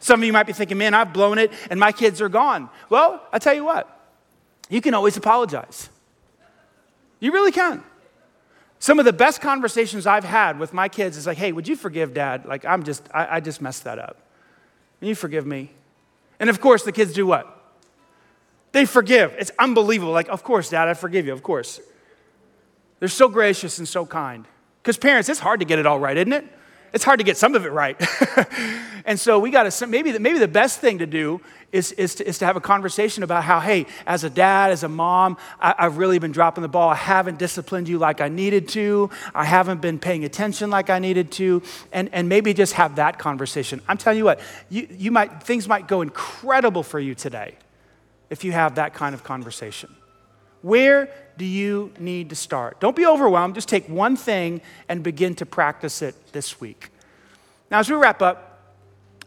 [0.00, 2.70] Some of you might be thinking, man, I've blown it and my kids are gone.
[2.88, 3.86] Well, I tell you what,
[4.70, 5.90] you can always apologize.
[7.18, 7.84] You really can.
[8.78, 11.76] Some of the best conversations I've had with my kids is like, hey, would you
[11.76, 12.46] forgive dad?
[12.46, 14.16] Like, I'm just, I, I just messed that up.
[15.00, 15.70] Can you forgive me?
[16.38, 17.74] And of course, the kids do what?
[18.72, 19.36] They forgive.
[19.38, 20.14] It's unbelievable.
[20.14, 21.78] Like, of course, dad, I forgive you, of course.
[23.00, 24.46] They're so gracious and so kind.
[24.82, 26.46] Because parents, it's hard to get it all right, isn't it?
[26.92, 28.00] It's hard to get some of it right.
[29.04, 31.40] and so we got to, maybe, maybe the best thing to do
[31.72, 34.82] is, is, to, is to have a conversation about how, hey, as a dad, as
[34.82, 36.88] a mom, I, I've really been dropping the ball.
[36.88, 39.10] I haven't disciplined you like I needed to.
[39.34, 41.62] I haven't been paying attention like I needed to.
[41.92, 43.80] And, and maybe just have that conversation.
[43.88, 47.54] I'm telling you what, you, you might, things might go incredible for you today
[48.30, 49.94] if you have that kind of conversation.
[50.62, 52.80] Where do you need to start?
[52.80, 53.54] Don't be overwhelmed.
[53.54, 56.90] Just take one thing and begin to practice it this week.
[57.70, 58.74] Now, as we wrap up,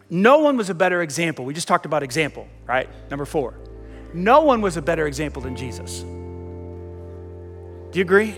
[0.09, 1.43] no one was a better example.
[1.45, 2.87] We just talked about example, right?
[3.09, 3.55] Number four.
[4.13, 6.01] No one was a better example than Jesus.
[6.01, 8.35] Do you agree?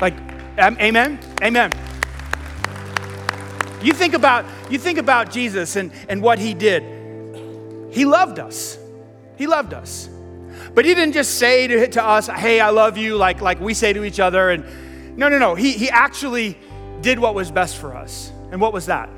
[0.00, 0.14] Like,
[0.58, 1.18] amen?
[1.42, 1.72] Amen.
[3.82, 6.82] You think about, you think about Jesus and, and what he did.
[7.92, 8.78] He loved us.
[9.36, 10.08] He loved us.
[10.74, 13.74] But he didn't just say to, to us, hey, I love you, like, like we
[13.74, 14.50] say to each other.
[14.50, 15.54] And no, no, no.
[15.54, 16.58] He, he actually
[17.00, 18.32] did what was best for us.
[18.50, 19.08] And what was that?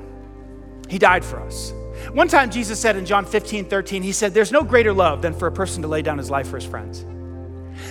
[0.89, 1.73] He died for us.
[2.13, 5.33] One time, Jesus said in John 15, 13, He said, There's no greater love than
[5.33, 7.05] for a person to lay down his life for his friends.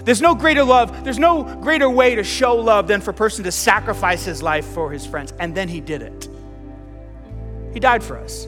[0.05, 3.45] There's no greater love, there's no greater way to show love than for a person
[3.45, 5.33] to sacrifice his life for his friends.
[5.39, 6.29] And then He did it.
[7.73, 8.47] He died for us.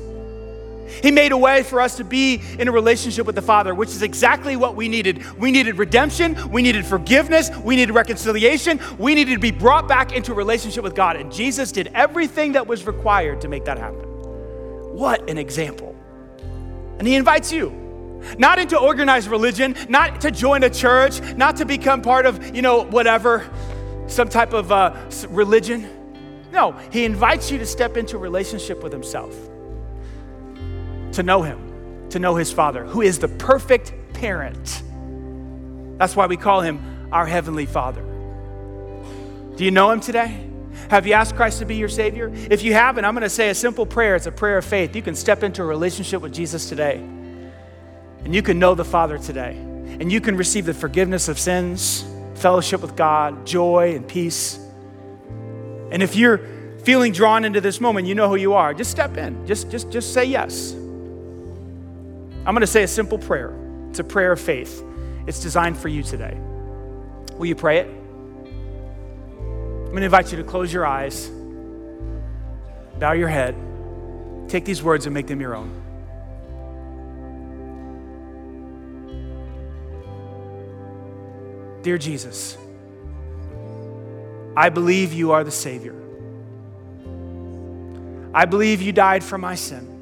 [0.88, 3.90] He made a way for us to be in a relationship with the Father, which
[3.90, 5.24] is exactly what we needed.
[5.38, 10.12] We needed redemption, we needed forgiveness, we needed reconciliation, we needed to be brought back
[10.12, 11.16] into a relationship with God.
[11.16, 14.00] And Jesus did everything that was required to make that happen.
[14.00, 15.94] What an example.
[16.98, 17.86] And He invites you.
[18.36, 22.62] Not into organized religion, not to join a church, not to become part of, you
[22.62, 23.48] know, whatever,
[24.08, 24.96] some type of uh,
[25.28, 25.88] religion.
[26.50, 29.47] No, he invites you to step into a relationship with himself
[31.12, 34.82] to know Him, to know His Father, who is the perfect parent.
[35.98, 38.02] That's why we call Him our Heavenly Father.
[39.56, 40.48] Do you know Him today?
[40.90, 42.32] Have you asked Christ to be your Savior?
[42.50, 44.14] If you haven't, I'm going to say a simple prayer.
[44.14, 44.96] It's a prayer of faith.
[44.96, 49.18] You can step into a relationship with Jesus today, and you can know the Father
[49.18, 54.58] today, and you can receive the forgiveness of sins, fellowship with God, joy, and peace.
[55.90, 56.38] And if you're
[56.84, 58.72] feeling drawn into this moment, you know who you are.
[58.72, 59.46] Just step in.
[59.46, 60.74] Just, just, just say yes.
[62.48, 63.52] I'm going to say a simple prayer.
[63.90, 64.82] It's a prayer of faith.
[65.26, 66.34] It's designed for you today.
[67.36, 67.88] Will you pray it?
[67.88, 71.30] I'm going to invite you to close your eyes,
[72.98, 73.54] bow your head,
[74.48, 75.74] take these words and make them your own.
[81.82, 82.56] Dear Jesus,
[84.56, 85.94] I believe you are the Savior.
[88.32, 89.97] I believe you died for my sin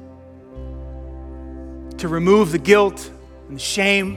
[1.97, 3.09] to remove the guilt
[3.47, 4.15] and the shame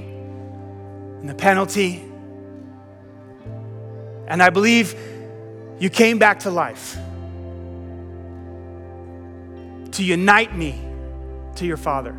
[1.20, 2.04] and the penalty.
[4.26, 4.94] And I believe
[5.78, 6.96] you came back to life
[9.92, 10.80] to unite me
[11.56, 12.12] to your Father.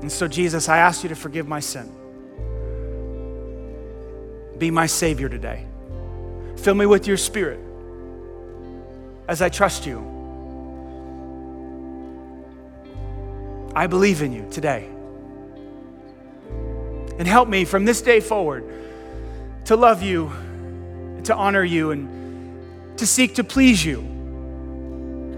[0.00, 1.92] And so, Jesus, I ask you to forgive my sin.
[4.58, 5.66] Be my Savior today.
[6.56, 7.60] Fill me with your Spirit
[9.28, 10.19] as I trust you.
[13.74, 14.88] I believe in you today.
[17.18, 18.64] And help me from this day forward
[19.66, 20.32] to love you,
[21.24, 24.00] to honor you, and to seek to please you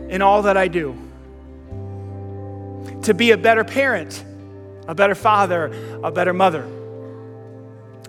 [0.09, 0.97] in all that I do.
[3.03, 4.25] To be a better parent,
[4.87, 5.73] a better father,
[6.03, 6.67] a better mother,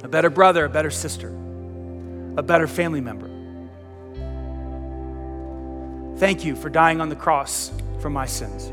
[0.03, 1.29] a better brother, a better sister,
[2.37, 3.29] a better family member.
[6.19, 8.71] Thank you for dying on the cross for my sins.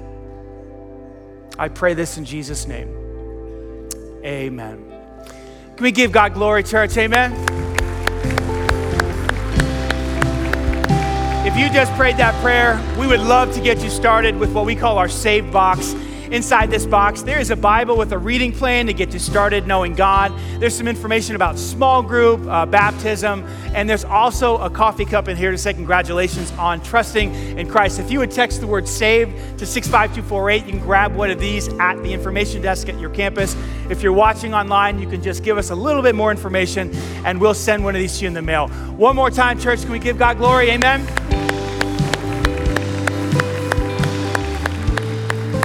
[1.58, 2.88] I pray this in Jesus' name.
[4.24, 4.84] Amen.
[5.76, 6.96] Can we give God glory, church?
[6.96, 7.32] Amen.
[11.46, 14.66] If you just prayed that prayer, we would love to get you started with what
[14.66, 15.94] we call our save box.
[16.30, 19.66] Inside this box, there is a Bible with a reading plan to get you started
[19.66, 20.32] knowing God.
[20.60, 25.36] There's some information about small group, uh, baptism, and there's also a coffee cup in
[25.36, 27.98] here to say congratulations on trusting in Christ.
[27.98, 31.66] If you would text the word SAVED to 65248, you can grab one of these
[31.80, 33.56] at the information desk at your campus.
[33.88, 37.40] If you're watching online, you can just give us a little bit more information and
[37.40, 38.68] we'll send one of these to you in the mail.
[38.68, 40.70] One more time, church, can we give God glory?
[40.70, 41.39] Amen.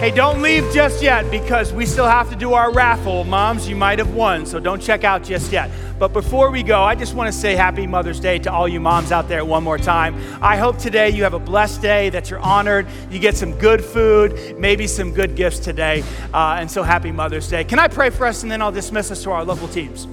[0.06, 3.24] Hey, don't leave just yet because we still have to do our raffle.
[3.24, 5.72] Moms, you might have won, so don't check out just yet.
[5.98, 8.80] But before we go, I just want to say happy Mother's Day to all you
[8.80, 10.16] moms out there one more time.
[10.44, 13.84] I hope today you have a blessed day, that you're honored, you get some good
[13.84, 16.04] food, maybe some good gifts today.
[16.32, 17.64] Uh, and so happy Mother's Day.
[17.64, 20.08] Can I pray for us and then I'll dismiss us to our local teams?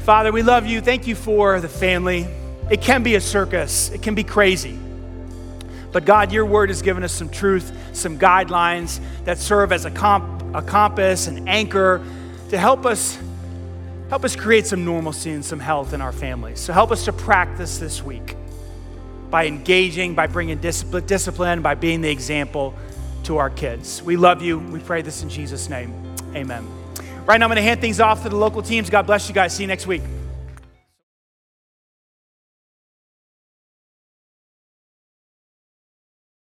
[0.00, 0.82] Father, we love you.
[0.82, 2.28] Thank you for the family.
[2.70, 4.78] It can be a circus, it can be crazy.
[5.92, 9.90] But God, your word has given us some truth, some guidelines that serve as a,
[9.90, 12.04] comp, a compass, an anchor
[12.50, 13.18] to help us
[14.08, 16.60] help us create some normalcy and some health in our families.
[16.60, 18.36] So help us to practice this week
[19.30, 22.74] by engaging, by bringing discipline, discipline, by being the example
[23.24, 24.02] to our kids.
[24.02, 24.58] We love you.
[24.58, 25.92] We pray this in Jesus' name.
[26.34, 26.66] Amen.
[27.26, 28.88] Right now, I'm going to hand things off to the local teams.
[28.88, 29.56] God bless you guys.
[29.56, 30.02] See you next week.